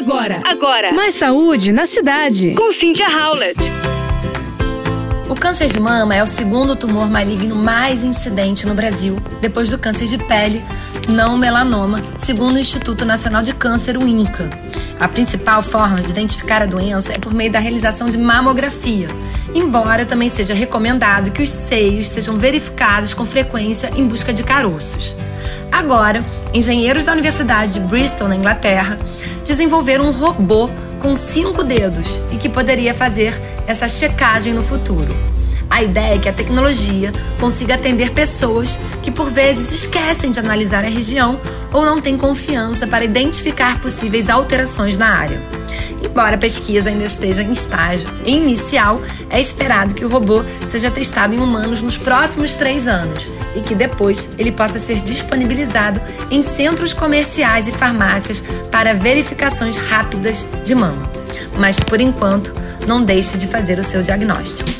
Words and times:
Agora, 0.00 0.40
agora. 0.46 0.92
Mais 0.94 1.14
saúde 1.14 1.72
na 1.72 1.84
cidade. 1.84 2.54
Com 2.54 2.72
Cynthia 2.72 3.06
Howlett. 3.06 3.60
O 5.28 5.36
câncer 5.36 5.68
de 5.68 5.78
mama 5.78 6.14
é 6.14 6.22
o 6.22 6.26
segundo 6.26 6.74
tumor 6.74 7.10
maligno 7.10 7.54
mais 7.54 8.02
incidente 8.02 8.66
no 8.66 8.74
Brasil, 8.74 9.18
depois 9.42 9.68
do 9.68 9.78
câncer 9.78 10.06
de 10.06 10.16
pele, 10.16 10.64
não 11.06 11.36
melanoma, 11.36 12.02
segundo 12.16 12.54
o 12.54 12.58
Instituto 12.58 13.04
Nacional 13.04 13.42
de 13.42 13.52
Câncer, 13.52 13.98
o 13.98 14.08
INCA. 14.08 14.48
A 14.98 15.06
principal 15.06 15.62
forma 15.62 16.00
de 16.00 16.10
identificar 16.10 16.62
a 16.62 16.66
doença 16.66 17.12
é 17.12 17.18
por 17.18 17.34
meio 17.34 17.52
da 17.52 17.58
realização 17.58 18.08
de 18.08 18.16
mamografia, 18.16 19.08
embora 19.54 20.06
também 20.06 20.30
seja 20.30 20.54
recomendado 20.54 21.30
que 21.30 21.42
os 21.42 21.50
seios 21.50 22.08
sejam 22.08 22.36
verificados 22.36 23.12
com 23.12 23.26
frequência 23.26 23.90
em 23.94 24.06
busca 24.06 24.32
de 24.32 24.42
caroços. 24.42 25.14
Agora, 25.70 26.24
engenheiros 26.52 27.04
da 27.04 27.12
Universidade 27.12 27.74
de 27.74 27.80
Bristol, 27.80 28.28
na 28.28 28.36
Inglaterra, 28.36 28.98
desenvolveram 29.44 30.06
um 30.06 30.10
robô 30.10 30.68
com 30.98 31.16
cinco 31.16 31.62
dedos 31.62 32.20
e 32.30 32.36
que 32.36 32.48
poderia 32.48 32.94
fazer 32.94 33.40
essa 33.66 33.88
checagem 33.88 34.52
no 34.52 34.62
futuro. 34.62 35.14
A 35.70 35.84
ideia 35.84 36.16
é 36.16 36.18
que 36.18 36.28
a 36.28 36.32
tecnologia 36.32 37.12
consiga 37.38 37.76
atender 37.76 38.10
pessoas 38.10 38.78
que 39.02 39.10
por 39.10 39.30
vezes 39.30 39.72
esquecem 39.72 40.32
de 40.32 40.40
analisar 40.40 40.84
a 40.84 40.88
região 40.88 41.40
ou 41.72 41.86
não 41.86 42.00
têm 42.00 42.18
confiança 42.18 42.88
para 42.88 43.04
identificar 43.04 43.80
possíveis 43.80 44.28
alterações 44.28 44.98
na 44.98 45.08
área. 45.08 45.40
Embora 46.02 46.34
a 46.34 46.38
pesquisa 46.38 46.88
ainda 46.88 47.04
esteja 47.04 47.42
em 47.42 47.52
estágio 47.52 48.10
inicial, 48.24 49.00
é 49.28 49.38
esperado 49.38 49.94
que 49.94 50.04
o 50.04 50.08
robô 50.08 50.42
seja 50.66 50.90
testado 50.90 51.34
em 51.34 51.38
humanos 51.38 51.82
nos 51.82 51.96
próximos 51.96 52.54
três 52.56 52.88
anos 52.88 53.32
e 53.54 53.60
que 53.60 53.74
depois 53.74 54.28
ele 54.36 54.50
possa 54.50 54.78
ser 54.78 55.00
disponibilizado 55.00 56.00
em 56.30 56.42
centros 56.42 56.92
comerciais 56.92 57.68
e 57.68 57.72
farmácias 57.72 58.42
para 58.72 58.94
verificações 58.94 59.76
rápidas 59.76 60.44
de 60.64 60.74
mama. 60.74 61.08
Mas 61.58 61.78
por 61.78 62.00
enquanto, 62.00 62.54
não 62.86 63.04
deixe 63.04 63.38
de 63.38 63.46
fazer 63.46 63.78
o 63.78 63.84
seu 63.84 64.02
diagnóstico. 64.02 64.79